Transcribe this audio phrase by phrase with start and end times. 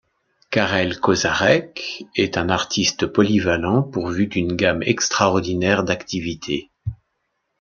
[0.49, 6.71] Karel Košárek est un artiste polyvalent, pourvu d'une gamme extraordinaire d'activité.